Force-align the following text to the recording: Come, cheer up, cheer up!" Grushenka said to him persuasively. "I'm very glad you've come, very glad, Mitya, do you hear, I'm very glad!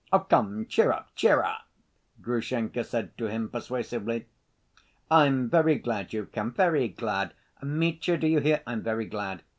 Come, 0.29 0.65
cheer 0.65 0.91
up, 0.91 1.13
cheer 1.13 1.43
up!" 1.43 1.67
Grushenka 2.23 2.83
said 2.83 3.15
to 3.19 3.25
him 3.27 3.49
persuasively. 3.49 4.25
"I'm 5.11 5.47
very 5.47 5.75
glad 5.75 6.11
you've 6.11 6.31
come, 6.31 6.53
very 6.53 6.87
glad, 6.87 7.35
Mitya, 7.61 8.17
do 8.17 8.25
you 8.25 8.39
hear, 8.39 8.63
I'm 8.65 8.81
very 8.81 9.05
glad! 9.05 9.43